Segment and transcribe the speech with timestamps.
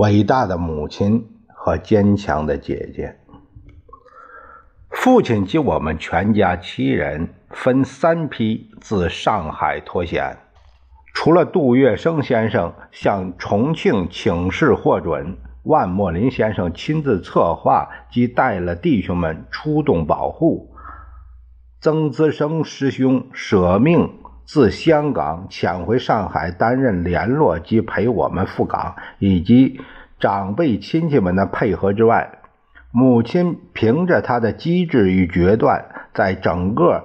[0.00, 3.18] 伟大的母亲和坚强的姐姐。
[4.88, 10.38] 父亲及我们全家七人分三批自上海脱险。
[11.12, 20.74] 除了杜月笙先生向重庆请示获准，万墨林先生亲自策划及带了弟兄们出动保护，
[21.82, 24.19] 曾资生师兄舍命。
[24.52, 29.80] 自香港潜回上海担任联络及陪我们赴港，以及
[30.18, 32.40] 长辈亲戚们的配合之外，
[32.90, 35.84] 母亲凭着她的机智与决断，
[36.14, 37.04] 在整个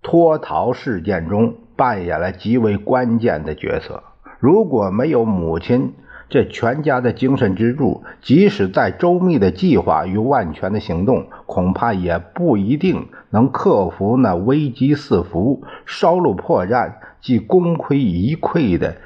[0.00, 4.04] 脱逃事件中扮演了极为关键的角色。
[4.38, 5.92] 如果没有母亲，
[6.28, 18.96] 这全家的精神支柱，即使再周密的计划与万全的行动，恐怕也不一定能克服那危机四伏、烧录破绽即功亏一篑的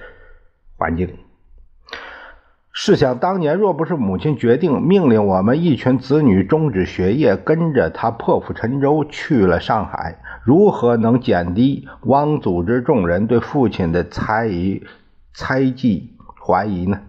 [0.78, 1.10] 环境。
[2.72, 14.82] 试想当年，若不是母亲决定命令我们一群子女终止学业，跟着他破釜沉舟去了上海，如何能减低汪组织众人对父亲的猜疑、
[15.34, 17.00] 猜忌、怀疑呢？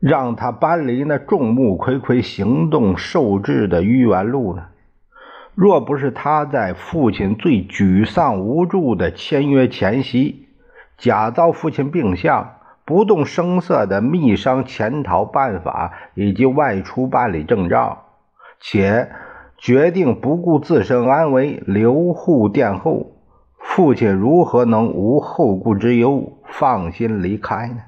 [0.00, 4.66] 让他搬离那众目睽睽、行动受制的愚园路呢？
[5.54, 10.46] 若不是他在父亲最沮丧无助的签约前夕，
[10.96, 12.52] 假造父亲病相，
[12.84, 18.04] 不动声色的密商潜逃办法以及外出办理证照，
[18.60, 19.10] 且
[19.56, 23.14] 决定不顾自身安危留沪殿后，
[23.58, 27.78] 父亲如何能无后顾之忧，放心离开呢？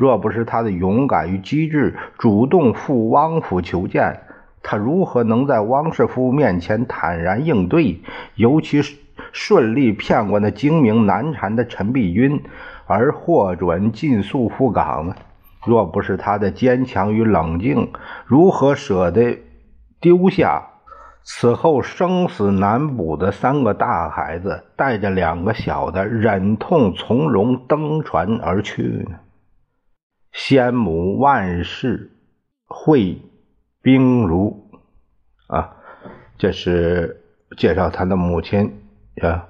[0.00, 4.18] 若不是他的勇敢与机智，主动赴汪府求见，
[4.62, 8.00] 他如何能在汪世夫面前坦然应对？
[8.34, 8.80] 尤其
[9.30, 12.42] 顺利骗过那精明难缠的陈璧君，
[12.86, 15.14] 而获准尽速赴港呢？
[15.66, 17.92] 若不是他的坚强与冷静，
[18.24, 19.38] 如何舍得
[20.00, 20.62] 丢下
[21.22, 29.18] 此后生死难卜的三个大孩子，带着两个小的，忍痛从容登船而去呢？
[30.32, 32.10] 先母万氏
[32.66, 33.20] 惠
[33.82, 34.70] 冰如
[35.48, 35.76] 啊，
[36.38, 37.22] 这是
[37.56, 38.82] 介绍他的母亲
[39.20, 39.48] 啊，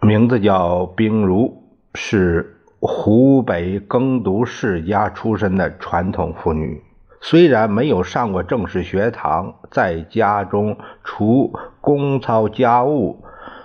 [0.00, 1.62] 名字叫冰如，
[1.94, 6.82] 是湖北耕读世家出身的传统妇女。
[7.20, 13.24] 虽然没有上过正式学堂，在家中除公操家务。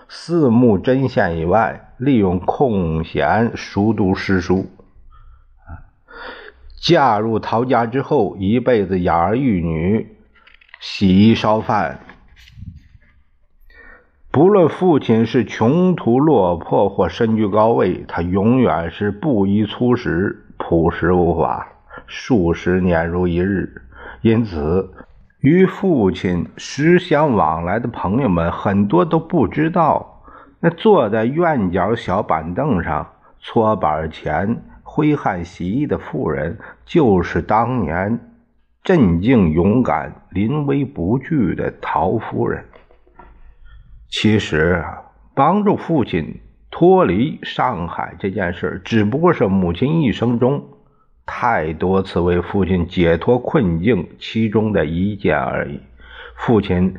[0.09, 4.68] 四目针线以外，利用空闲熟读诗书。
[6.79, 10.16] 嫁入陶家之后，一辈子养儿育女、
[10.79, 12.00] 洗衣烧饭。
[14.31, 21.68] 不论父亲是穷途落魄或身居高位，他永远是布衣粗食、朴实无华，
[22.06, 23.81] 数十年如一日。
[24.22, 24.89] 因此。
[25.39, 30.23] 与父亲时相往来的朋友们，很多都不知道，
[30.59, 38.19] 那坐在院角小板凳上搓板前挥汗洗衣的妇人，就是当年
[38.83, 42.65] 镇静勇敢、临危不惧的陶夫人。
[44.09, 44.83] 其实，
[45.35, 50.65] 帮助父亲脱离上海这件事，只不过是母亲一生中。
[51.27, 55.79] 太多次为父亲解脱困境其中的一件而已。
[56.35, 56.95] 父亲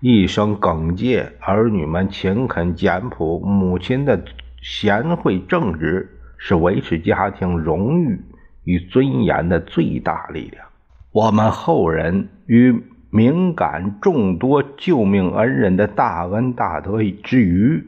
[0.00, 4.24] 一生耿介，儿女们勤恳简朴，母亲的
[4.62, 6.08] 贤惠正直
[6.38, 8.20] 是维持家庭荣誉
[8.64, 10.64] 与尊严的最大力量。
[11.10, 17.84] 我们后人与敏感众多救命恩人的大恩大德之余，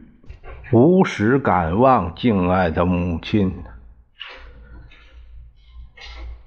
[0.72, 3.52] 无时感望敬爱的母亲。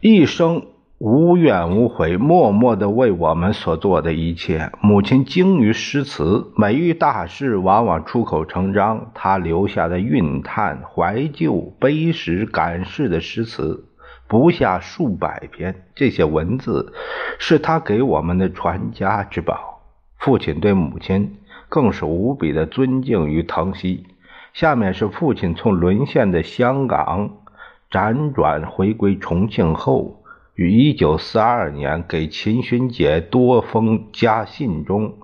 [0.09, 0.68] 一生
[1.00, 4.71] 无怨无悔，默默的为我们所做的一切。
[4.80, 9.12] 母亲精于诗词，每遇大事往往出口成章。
[9.13, 13.83] 她留下的蕴叹、怀旧、悲时感事的诗词
[14.30, 15.83] 不下数百篇。
[15.94, 16.94] 这些文字
[17.38, 19.81] 是他给我们的传家之宝。
[20.18, 21.36] 父亲对母亲
[21.68, 24.06] 更是无比的尊敬与疼惜。
[24.54, 27.31] 下面是父亲从沦陷的香港。
[27.89, 30.23] 辗转回归重庆后，
[30.55, 35.17] 于一九四二年给秦勋杰多封家信中，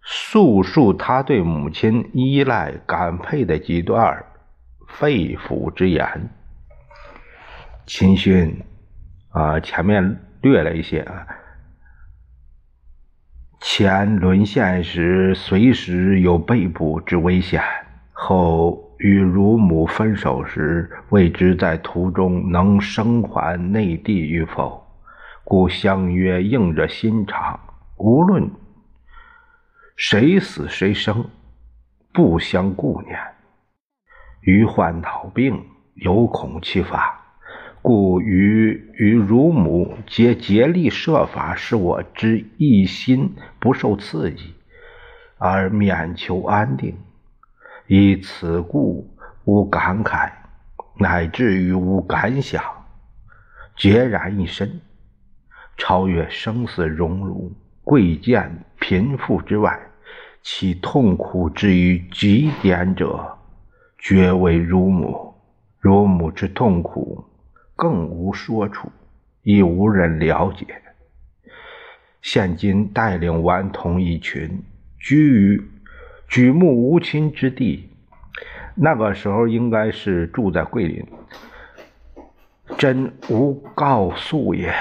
[0.00, 4.24] 述述他对母亲依赖感佩的几段
[4.88, 6.30] 肺腑之言。
[7.86, 8.62] 秦勋
[9.30, 11.26] 啊，前面略了一些啊。
[13.60, 17.60] 前沦陷时，随时有被捕之危险；
[18.12, 24.86] 后与乳母分手时，未知在途中能生还内地与否，
[25.42, 27.58] 故相约硬着心肠，
[27.96, 28.50] 无论
[29.96, 31.30] 谁死谁生，
[32.12, 33.18] 不相顾念。
[34.42, 35.64] 余患脑病，
[35.94, 37.18] 有恐其发。
[37.82, 44.52] 故与与乳母皆竭力设法使我之一心不受刺激，
[45.38, 46.94] 而免求安定。
[47.92, 49.04] 以此故
[49.42, 50.30] 无感慨，
[50.96, 52.62] 乃至于无感想，
[53.76, 54.80] 孑然一身，
[55.76, 57.52] 超越生死荣辱、
[57.82, 59.76] 贵贱贫富之外，
[60.40, 63.36] 其痛苦之于极点者，
[63.98, 65.34] 绝为乳母。
[65.80, 67.24] 乳母之痛苦。
[67.74, 68.88] 更无说处，
[69.42, 70.64] 亦无人了解。
[72.22, 74.62] 现今带领顽童一群，
[74.96, 75.70] 居于
[76.30, 77.90] 举目无亲之地。
[78.76, 81.04] 那个时候应该是住在桂林，
[82.78, 84.72] 真无告诉也。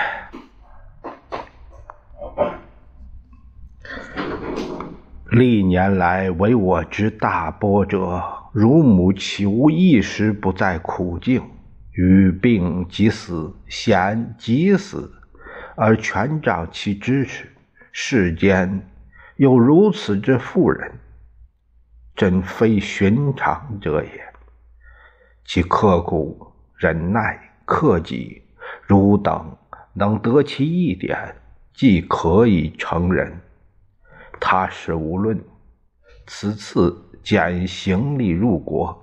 [5.31, 8.21] 历年来为我之大波折，
[8.53, 11.41] 如母岂无一时不在苦境？
[11.93, 15.11] 与病即死，险即死，
[15.75, 17.51] 而全仗其支持。
[17.91, 18.87] 世间
[19.35, 20.93] 有如此之妇人，
[22.19, 24.09] 真非寻常者也。
[25.45, 28.41] 其刻苦忍耐、克己，
[28.85, 29.55] 汝等
[29.93, 31.33] 能得其一点，
[31.73, 33.39] 即可以成人。
[34.37, 35.41] 他是无论，
[36.27, 36.93] 此次
[37.23, 39.01] 减行李入国。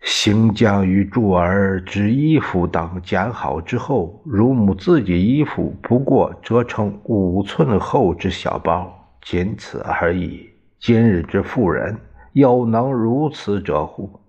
[0.00, 10.47] 行将于助儿之衣服等剪好之后，乳母自己衣服不过折成五寸厚之小包，仅此而已。
[10.80, 11.98] 今日之妇人
[12.32, 14.20] 有能如此者乎？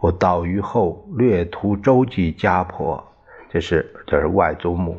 [0.00, 3.02] 我到于后略图周记家婆，
[3.50, 4.98] 这是这是外祖母。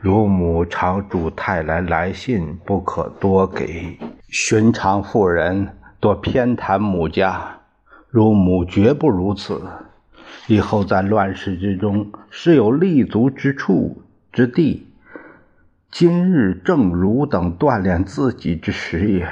[0.00, 3.98] 乳母常嘱太来来信不可多给，
[4.28, 5.66] 寻常妇人
[5.98, 7.60] 多偏袒母家。
[8.10, 9.62] 乳母绝不如此。
[10.46, 14.86] 以后在乱世之中，是有立足之处之地。
[15.90, 19.26] 今日正汝等锻炼自己之时也，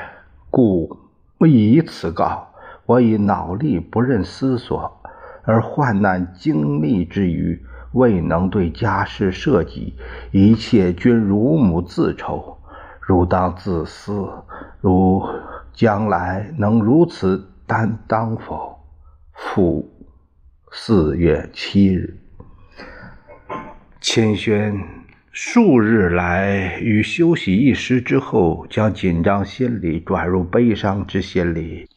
[0.53, 0.99] 故
[1.39, 2.53] 不以此告。
[2.87, 5.01] 我以脑力不任思索，
[5.45, 9.95] 而患难经历之余，未能对家事涉及，
[10.31, 12.59] 一切均如母自筹。
[13.01, 14.29] 汝当自私，
[14.81, 15.25] 汝
[15.73, 18.79] 将来能如此担当否？
[19.33, 19.91] 复
[20.71, 22.19] 四月七日，
[24.01, 24.79] 秦轩
[25.35, 31.89] 数日来与休息一时之后，将紧张心理转入悲伤之心理。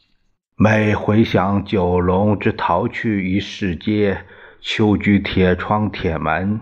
[0.56, 4.22] 每回想九龙之逃去于世街，
[4.62, 6.58] 秋居铁窗铁门，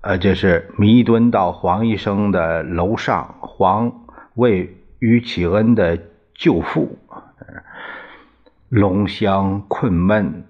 [0.00, 4.04] 呃，这是弥敦道黄医生的楼上，黄
[4.34, 5.96] 为于启恩的
[6.34, 6.98] 舅父。
[8.68, 10.44] 龙乡困闷，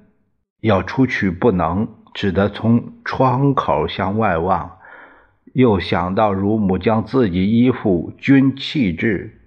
[0.63, 4.79] 要出去不能，只得从窗口向外望。
[5.53, 9.39] 又想到乳母将自己衣服均弃置，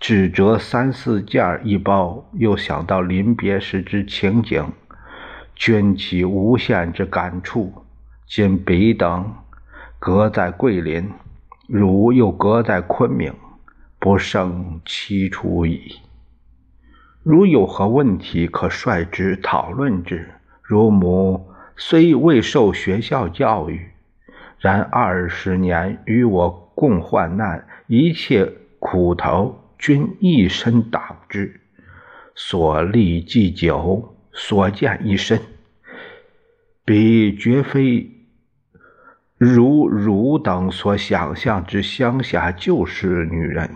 [0.00, 4.64] 只折三四件一包，又想到临别时之情景，
[5.54, 7.72] 均起无限之感触。
[8.26, 9.34] 今彼等
[9.98, 11.10] 隔在桂林，
[11.68, 13.32] 汝又隔在昆明，
[14.00, 16.00] 不胜凄楚矣。
[17.22, 20.28] 如有何问题，可率之讨论之。
[20.62, 23.90] 乳母虽未受学校教育，
[24.62, 31.60] 然二十年与我共患难，一切苦头均一身当之，
[32.36, 35.40] 所历既久，所见一深，
[36.84, 38.08] 彼绝非
[39.36, 43.68] 如汝等所想象之乡下旧式女人。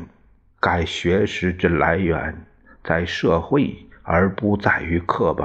[0.61, 2.47] 该学识之来源。
[2.85, 3.75] 在社会，
[4.05, 5.45] 而不在于课本。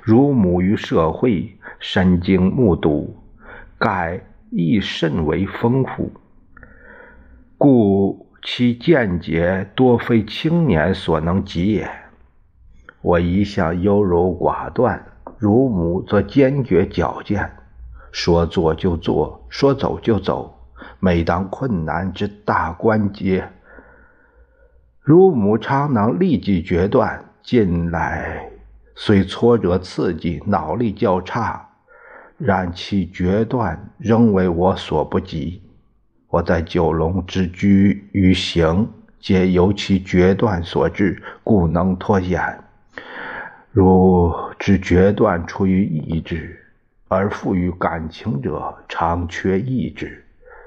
[0.00, 3.21] 如母于社会，身经目睹，
[3.82, 4.20] 盖
[4.52, 6.12] 亦甚为丰富，
[7.58, 11.90] 故其见解多非青年所能及也。
[13.00, 15.04] 我一向优柔寡断，
[15.36, 17.50] 乳母则坚决矫健，
[18.12, 20.60] 说做就做，说走就走。
[21.00, 23.48] 每当困难之大关节，
[25.00, 27.24] 乳母常能立即决断。
[27.42, 28.48] 近来
[28.94, 31.70] 虽挫折刺激，脑力较差，
[32.44, 35.62] 然其决断仍为我所不及。
[36.28, 42.58] 我在九龙之居与行，皆由其决断所致，故能脱险。
[43.70, 46.58] 如之决断出于意志，
[47.06, 50.24] 而富于感情者，常缺意志，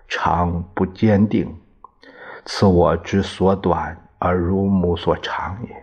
[0.08, 1.54] 常不坚定。
[2.46, 5.76] 此我之所短，而如母所长也。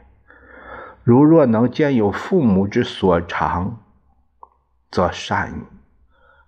[1.04, 3.78] 如若能兼有父母之所长，
[4.90, 5.71] 则善矣。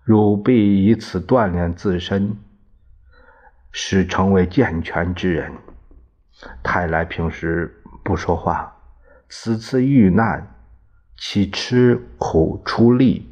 [0.05, 2.37] 汝必以此锻炼自身，
[3.73, 5.51] 使成为健全之人。
[6.63, 8.77] 太来平时不说话，
[9.31, 10.55] 此次遇难，
[11.17, 13.27] 其吃苦出力，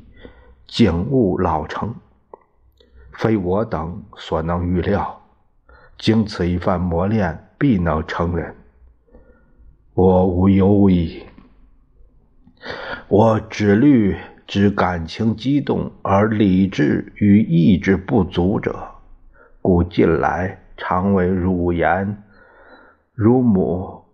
[0.67, 1.95] 景物老成，
[3.13, 5.21] 非我等所能预料。
[5.99, 8.57] 经此一番磨练，必能成人。
[9.93, 11.27] 我无忧矣。
[13.09, 18.89] 我只虑之感情激动而理智与意志不足者，
[19.61, 22.23] 故近来常为汝言。
[23.15, 24.05] 汝母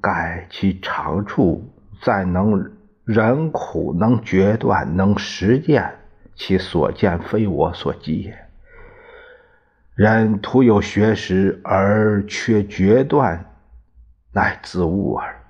[0.00, 2.70] 改其长处，在能
[3.04, 5.92] 忍苦，能决断，能实践。
[6.34, 8.38] 其所见非我所及也。
[9.94, 13.44] 人徒有学识而缺决断。
[14.34, 15.42] 乃自误耳。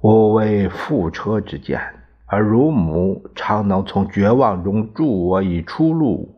[0.00, 1.80] 我为覆车之鉴，
[2.30, 6.36] 而乳母常能从绝望中助我以出路，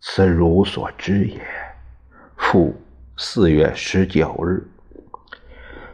[0.00, 1.40] 此汝所知也。
[2.36, 2.74] 父
[3.16, 4.68] 四月十九日，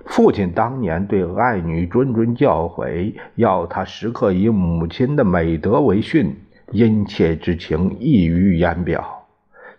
[0.05, 6.37] 父亲当年对爱女谆谆教诲，要她时刻以母亲的美德为训，
[6.71, 9.27] 殷切之情溢于言表。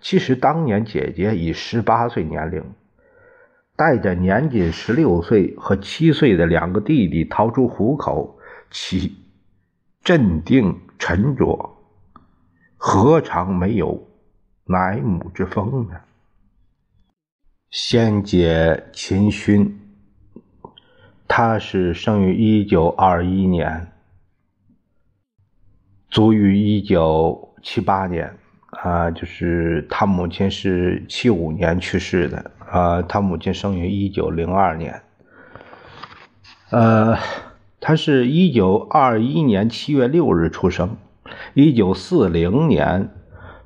[0.01, 2.63] 其实当年姐姐已十八岁年龄。
[3.75, 8.39] 带着年仅十六岁和七岁的两个弟弟逃出虎口，
[8.71, 9.15] 其
[10.03, 11.77] 镇定沉着，
[12.77, 14.07] 何尝没有
[14.65, 15.95] 乃母之风呢？
[17.69, 19.79] 先解秦勋，
[21.27, 23.91] 他是生于一九二一年，
[26.09, 28.33] 卒于一九七八年。
[28.83, 32.51] 啊，就是他母亲是七五年去世的。
[32.69, 35.01] 啊，他母亲生于一九零二年。
[36.69, 37.17] 呃，
[37.87, 40.97] 他是一九二一年七月六日出生。
[41.53, 43.11] 一九四零年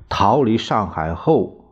[0.08, 1.64] 逃离上海后，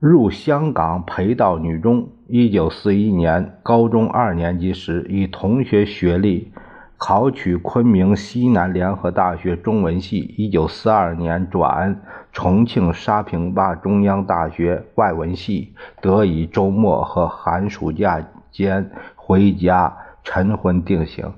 [0.00, 2.08] 入香港陪道女中。
[2.26, 6.50] 一九四一年高中二年级时，以同学学历
[6.96, 10.34] 考取昆明西南联合大学中文系。
[10.36, 12.00] 一九四二年转。
[12.32, 18.20] 重庆沙坪坝中央大学外文系，得以周末和寒暑假
[18.50, 21.32] 间回家晨昏定型。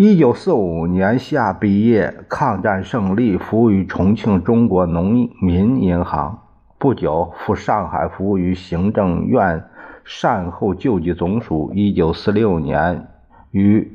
[0.00, 6.44] 一九四五年夏毕业，抗战胜利，服务于重庆中国农民银行。
[6.78, 9.64] 不久赴上海服务于行政院
[10.04, 11.72] 善后救济总署。
[11.74, 13.08] 一九四六年
[13.50, 13.92] 与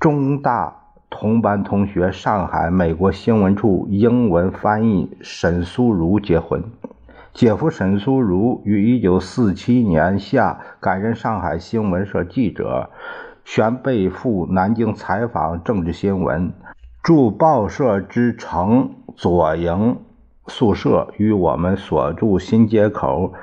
[0.00, 0.78] 中大。
[1.10, 6.64] 同班同学，上海美国新闻处英文翻译沈苏如结婚。
[7.34, 12.88] 姐夫沈苏如于1947年夏改任上海新闻社记者，
[13.44, 16.52] 旋被赴南京采访政治新闻，
[17.02, 19.98] 住报社之城左营
[20.46, 23.34] 宿舍，与我们所住新街口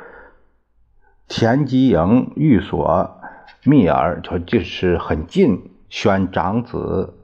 [1.28, 3.20] 田基营寓所
[3.64, 5.70] 密尔，就就是很近。
[5.90, 7.16] 选长子。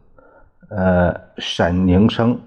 [0.68, 2.40] 呃，沈宁生，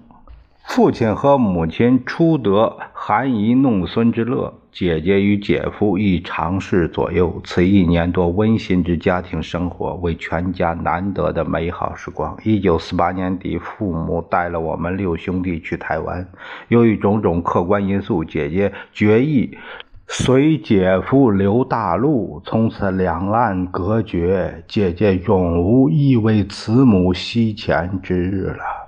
[0.69, 7.41] 父亲和母亲初得含饴弄孙之乐，姐姐与姐夫亦常侍左右。
[7.43, 12.37] 此一年多温馨之家庭生活，为全家难得的美好时光。
[12.43, 16.25] 一九四八年底，父母带了我们六兄弟去台湾，
[16.67, 19.57] 由于种种客观因素，姐姐决意。
[20.07, 28.78] 随姐夫留大陆，从此两岸隔绝，姐姐永无忆为慈母惜前之日了。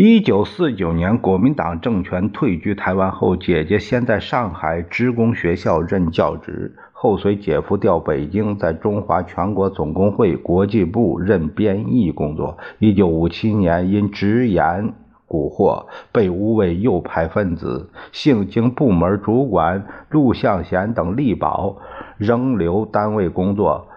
[0.00, 12.58] 一九四九年，国民党政权退居台湾后，姐姐先在上海职工学校任教职，后随姐夫调北京，在中华全国总工会国际部任编译工作。
[12.78, 14.94] 一九五七年，因直言。
[15.26, 21.78] 蛊惑被诬为右派分子，幸经部门主管陆向贤等力保，
[22.18, 23.88] 仍留单位工作。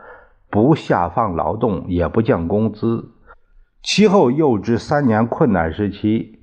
[0.49, 3.11] 不下放劳动，也不降工资。
[3.83, 6.37] 其后又至三年困难时期。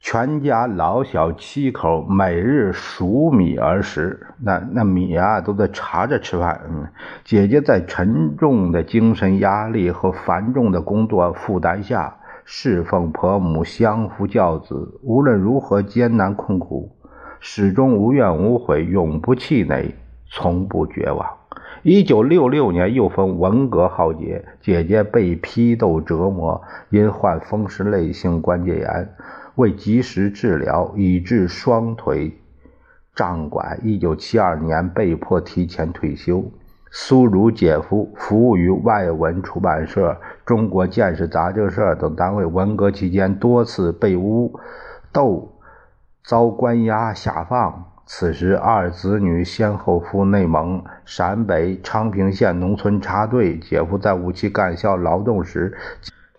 [0.00, 6.60] 全家老小七口每日数米而食，那那米啊都在查着吃饭。
[6.70, 6.86] 嗯，
[7.24, 15.00] 姐姐在沉重的精神压力和繁重的工作负担下，侍奉婆母，相夫教子。
[15.02, 16.96] 无论如何艰难困苦，
[17.40, 19.96] 始终无怨无悔，永不气馁，
[20.30, 21.26] 从不绝望。
[21.82, 29.14] 一九六六年又逢文革浩劫，姐姐被批斗折磨，因患风湿类性关节炎。
[29.54, 32.38] 未及时治疗，以致双腿
[33.14, 33.80] 胀管。
[33.82, 36.44] 一九七二年被迫提前退休。
[36.90, 40.16] 苏如姐夫服务于外文出版社、
[40.46, 44.52] 中国建设杂志社等单位，文革期间多次被诬
[45.12, 45.52] 斗，
[46.24, 47.84] 遭关押下放。
[48.10, 53.58] 此时二子女先后赴内蒙、陕北昌平县农村插队。
[53.58, 55.76] 姐夫在五七干校劳动时。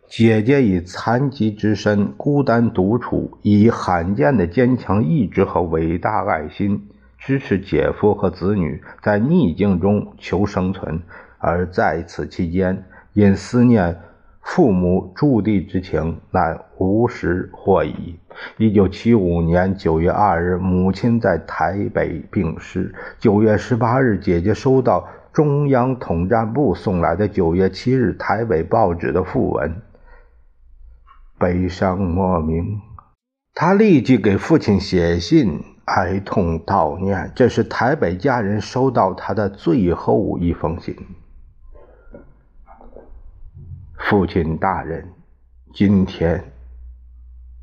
[0.07, 10.99] 姐姐以残疾之身孤单独处，以罕见的坚强意志和伟大爱心支持姐夫和子女在逆境中求生存。
[11.37, 12.83] 而在此期间，
[13.13, 13.95] 因思念
[14.49, 18.17] 父母驻地之情，乃无时获矣。
[18.57, 22.95] 一九七五年九月二日，母亲在台北病逝。
[23.19, 29.83] 九月十八日，姐姐收到中央统战部送来的九月七日台北报纸的讣文。
[31.37, 32.81] 悲伤莫名，
[33.53, 37.31] 他立即给父亲写信哀痛悼念。
[37.35, 40.95] 这是台北家人收到他的最后一封信。
[44.09, 45.07] 父亲大人，
[45.71, 46.43] 今天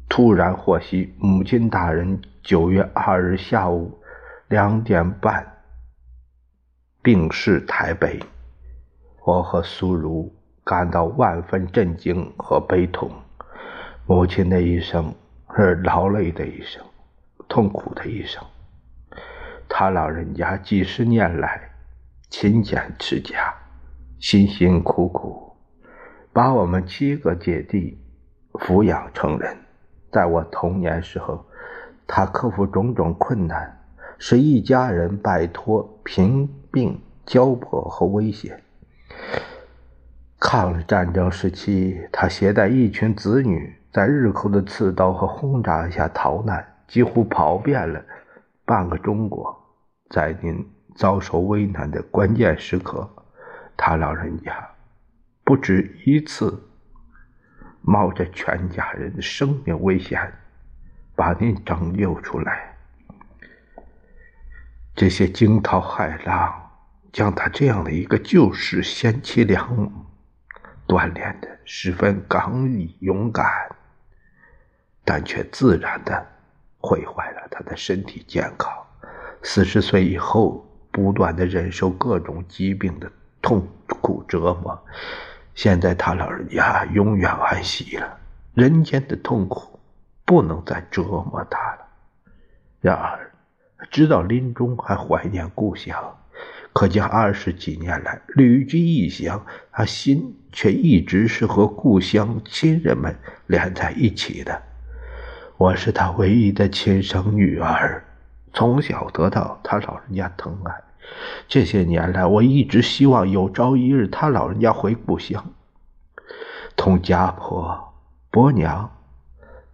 [0.09, 3.99] 突然获悉母亲大人九月二日下午
[4.47, 5.45] 两点半
[7.03, 8.21] 病逝台北，
[9.25, 10.33] 我和苏如
[10.63, 13.11] 感到万分震惊和悲痛。
[14.07, 15.13] 母亲的一生
[15.57, 16.81] 是劳累的一生，
[17.49, 18.41] 痛苦的一生。
[19.69, 21.61] 他老人家几十年来
[22.31, 23.53] 勤俭持家，
[24.21, 25.46] 辛辛苦苦，
[26.37, 27.99] 把我们七个姐弟
[28.53, 29.57] 抚养成人。
[30.13, 31.43] 在我童年时候，
[32.07, 33.75] 他克服种种困难，
[34.19, 38.63] 使一家人摆脱贫病、焦迫和危险。
[40.39, 43.75] 抗日战争时期，他携带一群子女。
[43.91, 48.05] 在日寇的刺刀和轰炸下逃难，几乎跑遍了
[48.67, 49.59] 半个中国。
[50.11, 50.63] 在您
[50.97, 53.09] 遭受危难的关键时刻，
[53.75, 54.53] 他老人家
[55.47, 56.69] 不止一次
[57.81, 60.21] 冒着全家人的生命危险
[61.15, 62.77] 把您拯救出来。
[64.97, 66.69] 这些惊涛骇浪
[67.13, 69.91] 将他这样的一个救世贤妻良母
[70.89, 73.47] 锻炼的十分刚毅勇敢。
[75.05, 76.27] 但却自然的
[76.79, 78.73] 毁坏了他的身体健康。
[79.41, 83.09] 四十岁以后，不断的忍受各种疾病的
[83.41, 83.65] 痛
[84.03, 84.85] 苦折磨。
[85.57, 88.19] 现在他老人家永远安息了，
[88.53, 89.81] 人间的痛苦
[90.27, 91.79] 不能再折磨他了。
[92.83, 93.33] 然而，
[93.91, 96.15] 直到临终还怀念故乡，
[96.75, 103.17] 可见二十几年来旅居异乡，他心却一直是和故乡亲人们
[103.47, 104.63] 连在一起的。
[105.57, 108.05] 我是他唯一的亲生女儿，
[108.53, 110.86] 从小得到他老人家疼爱。
[111.49, 115.45] 这些年来，我一直希望有朝一日他老人家回故乡，
[116.77, 117.95] 同家婆、
[118.31, 118.91] 伯娘、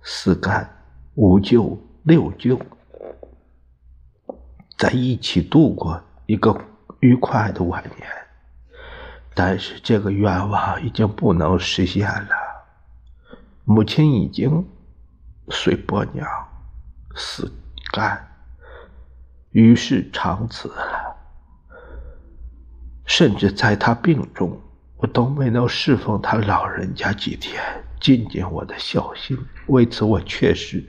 [0.03, 0.69] 四干、
[1.15, 2.61] 五舅、六舅
[4.79, 6.59] 在一起度过一个
[7.01, 8.09] 愉快的晚年。
[9.35, 12.31] 但是这个愿望已经不能实现了，
[13.65, 14.67] 母亲已经。
[15.49, 16.25] 随伯娘
[17.17, 17.53] 死
[17.93, 18.29] 干，
[19.51, 21.12] 于是长辞了。
[23.05, 24.61] 甚至在他病中，
[24.97, 27.63] 我都没能侍奉他老人家几天，
[28.01, 29.39] 尽尽我的孝心。
[29.67, 30.85] 为此，我确实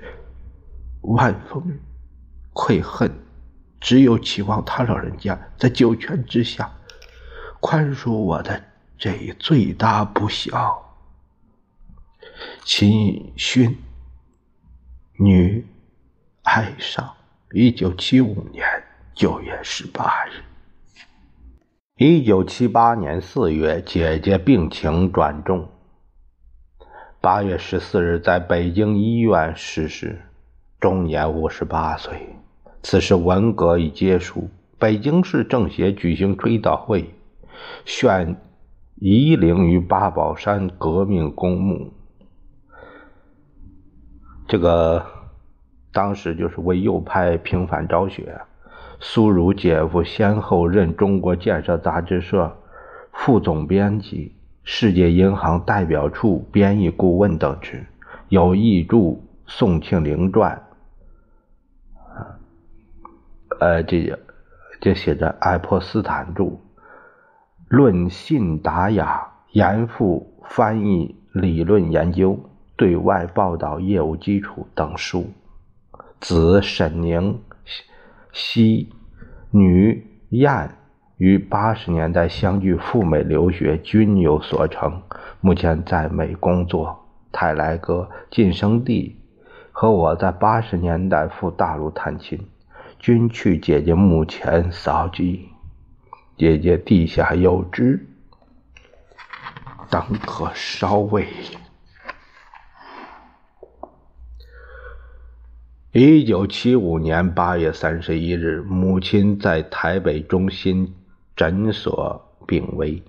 [1.02, 1.80] 万分
[2.54, 3.12] 愧恨。
[3.80, 6.71] 只有期望他老人家在九泉之下
[7.60, 8.63] 宽恕我的
[8.97, 10.95] 这一罪大不孝。
[12.63, 13.78] 秦勋。
[15.17, 15.67] 女，
[16.43, 17.13] 哀伤。
[17.52, 18.65] 一九七五年
[19.13, 20.53] 九月十八日。
[21.96, 25.70] 一九七八年四月，姐姐病情转重。
[27.22, 30.20] 八月十四日，在北京医院逝世，
[30.80, 32.36] 终年五十八岁。
[32.82, 37.14] 此时文革已结束，北京市政协举行追悼会，
[37.86, 38.38] 选
[38.96, 41.94] 夷陵于八宝山革命公墓。
[44.48, 45.06] 这个
[45.92, 48.42] 当时就是为右派平反昭雪。
[49.06, 52.56] 苏如姐夫先后任中国建设杂志社
[53.12, 57.86] 副总编辑、世界银行代表处编译顾问等职，
[58.30, 60.63] 有译著宋庆龄传。
[63.60, 64.18] 呃，这
[64.80, 66.44] 这写着爱泼斯坦著
[67.68, 69.18] 《论信达雅》，
[69.52, 72.39] 严复翻译理论研究、
[72.78, 75.30] 对外报道业务基础等书。
[76.22, 77.42] 子沈宁，
[78.34, 78.91] 熙，
[79.52, 80.72] 女燕，
[81.17, 85.02] 于八十年代相继赴美留学，均有所成。
[85.39, 87.00] 目前在美工作。
[87.32, 89.15] 泰来哥、晋生帝
[89.72, 92.48] 和我在八十年代赴大陆探亲。
[93.00, 95.50] 均去姐姐墓前扫祭，
[96.38, 98.08] 姐姐地下有知，
[99.89, 101.28] 等可稍慰。
[105.96, 110.92] 一九七五年八月三十一日，母亲在台北中心
[111.36, 113.04] 诊所病危，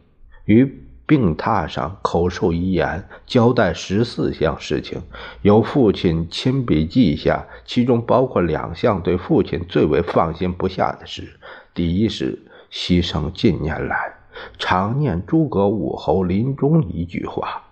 [0.44, 0.80] 于。
[1.06, 5.02] 病榻上口授遗言，交代十四项事情，
[5.42, 11.38] 由父亲亲笔记下，其中包括两项对父亲最为放心不下的事：
[11.74, 12.38] 第一是
[12.72, 14.14] 牺牲近年来
[14.58, 17.62] 常念诸葛武侯临终一句话：“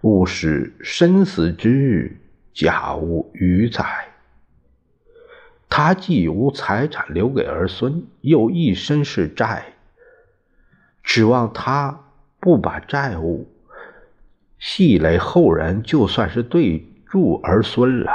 [0.00, 2.16] 勿使身死之日，
[2.54, 4.06] 家无余财。”
[5.76, 9.74] 他既无财产留给儿孙，又一身是债，
[11.02, 12.02] 指望他。
[12.38, 13.48] 不把债务
[14.60, 18.12] 系累后人，就算是对住儿孙了。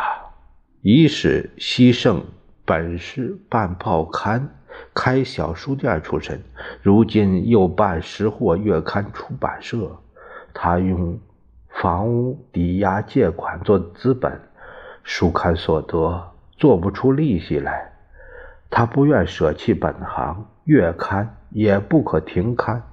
[0.82, 2.24] 一是西圣
[2.63, 4.56] 本是办报刊、
[4.93, 6.41] 开小书店出身，
[6.82, 10.00] 如今又办识货月刊出版社。
[10.54, 11.19] 他用
[11.67, 14.39] 房屋抵押借款做资本，
[15.04, 17.93] 书刊所得做不出利息来。
[18.69, 22.84] 他不愿舍弃本行，月刊也不可停刊。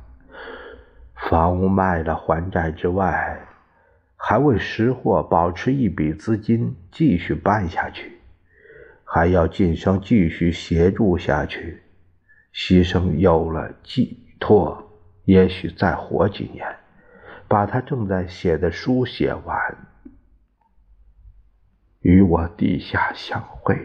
[1.15, 3.41] 房屋卖了还债之外，
[4.17, 8.19] 还为识货保持一笔资金，继续办下去，
[9.05, 11.83] 还要晋升继续协助下去。
[12.55, 14.91] 牺牲有了寄托，
[15.25, 16.67] 也许再活几年，
[17.49, 19.59] 把他正在写的书写完，
[22.07, 23.77] 与我地下相会。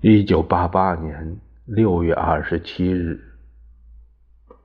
[0.00, 1.36] 一九八八年。
[1.64, 3.20] 六月二十七日，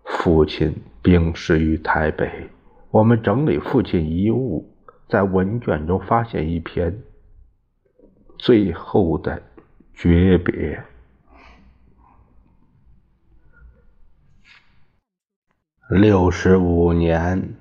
[0.06, 2.48] 父亲病逝于台北。
[2.92, 4.72] 我们整理父亲遗物，
[5.10, 7.02] 在文卷中发现一篇
[8.38, 9.42] 最后的
[9.96, 10.84] 诀别。
[15.90, 17.56] 六十五年，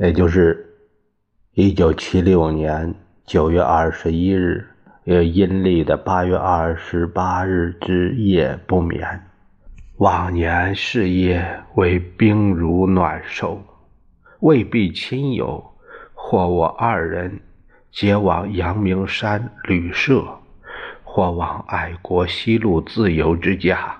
[0.00, 0.64] 也就是
[1.54, 2.94] 一九七六年
[3.26, 4.64] 九月二十一日。
[5.02, 9.22] 有阴历的八月二十八日之夜不眠，
[9.96, 13.64] 往年事业为冰如暖手，
[14.40, 15.64] 未必亲友
[16.12, 17.40] 或我二人
[17.90, 20.22] 皆往阳明山旅社，
[21.02, 23.96] 或往爱国西路自由之家。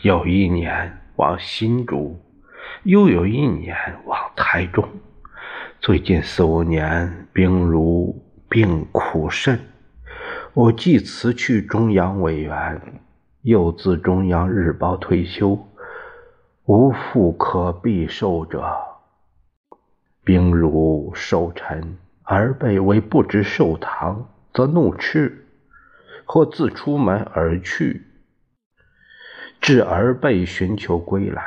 [0.00, 2.20] 有一年往新竹，
[2.82, 4.84] 又有一年往台中。
[5.82, 8.14] 最近四五年，兵如
[8.50, 9.58] 病苦甚。
[10.52, 13.00] 我既辞去中央委员，
[13.40, 15.58] 又自中央日报退休，
[16.66, 18.62] 无复可避受者。
[20.22, 25.46] 兵如受臣，儿辈为不知寿堂，则怒斥，
[26.26, 28.02] 或自出门而去，
[29.62, 31.42] 至儿辈寻求归来，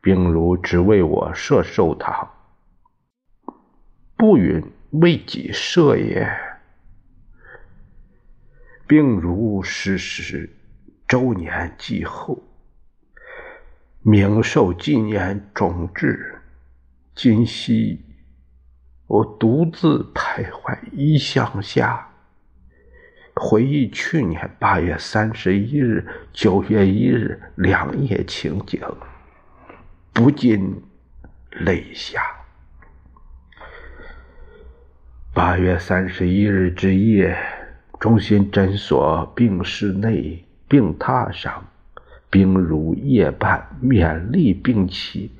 [0.00, 2.26] 兵如只为我设寿堂，
[4.16, 6.30] 不允为己设也。
[8.86, 10.54] 并如逝世
[11.08, 12.42] 周年祭后，
[14.02, 16.42] 明寿纪念终至，
[17.14, 18.04] 今夕
[19.06, 22.10] 我独自徘徊异乡下，
[23.34, 28.80] 回忆去年八月三十一日、九月一日两夜情景，
[30.12, 30.82] 不禁
[31.50, 32.22] 泪下。
[35.34, 37.36] 八月三十一日之夜。
[37.98, 41.64] 中心诊所病室内病榻上，
[42.30, 45.32] 冰如夜半勉力病起，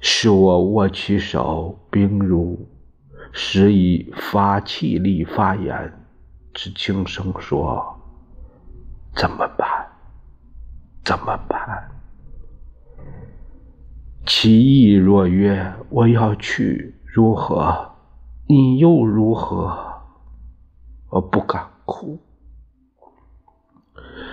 [0.00, 2.66] 使我握起手，冰如
[3.32, 5.92] 时已发气力发言，
[6.54, 8.00] 只轻声说
[9.14, 9.68] ：“怎么办？
[11.04, 11.90] 怎么办？
[14.24, 17.89] 其意若曰：“我要去，如何？
[18.50, 20.02] 你又如何？”
[21.08, 22.18] 我不敢哭，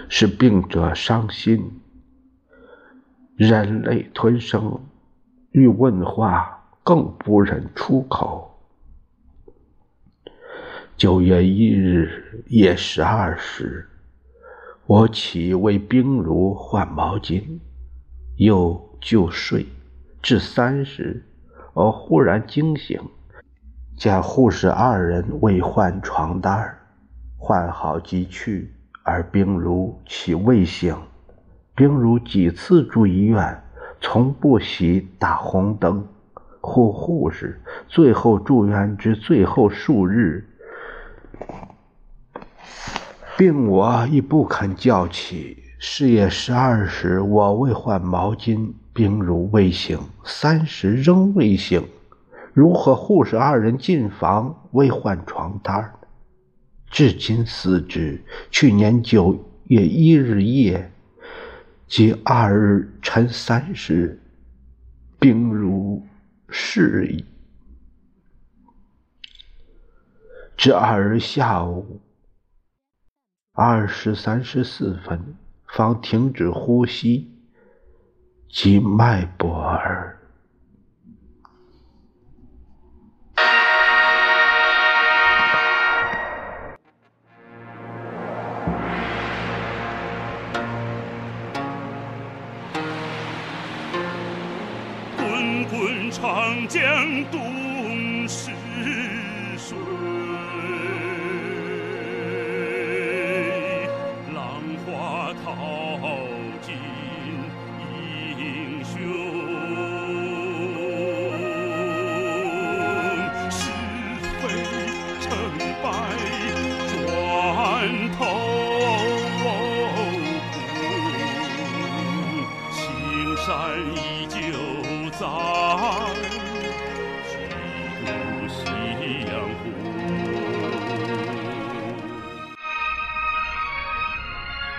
[0.09, 1.81] 是病者伤心，
[3.35, 4.81] 忍泪吞声，
[5.51, 8.59] 欲问话，更不忍出口。
[10.95, 13.87] 九月一日夜十二时，
[14.87, 17.59] 我起为冰炉换毛巾，
[18.37, 19.67] 又就睡。
[20.23, 21.23] 至三时，
[21.73, 22.99] 我忽然惊醒，
[23.97, 26.71] 见护士二人未换床单
[27.35, 30.95] 换好即去，而冰如其未醒。
[31.73, 33.63] 冰如几次住医院，
[33.99, 36.07] 从不喜打红灯。
[36.61, 40.47] 护护士最后住院之最后数日，
[43.35, 45.63] 病我亦不肯叫起。
[45.79, 48.73] 是夜十二时，我未换毛巾。
[48.93, 51.83] 冰如未醒，三时仍未醒，
[52.57, 55.93] 如何护士二人进房未换床单
[56.89, 58.25] 至今思之。
[58.49, 60.91] 去年九月一日夜，
[61.85, 64.19] 即二日晨三时，
[65.19, 66.03] 病如
[66.49, 67.25] 是矣。
[70.57, 72.01] 至二日下午
[73.53, 75.35] 二时三十四分，
[75.67, 77.31] 方停止呼吸。
[78.49, 80.16] 及脉搏耳。
[96.67, 97.66] 江渡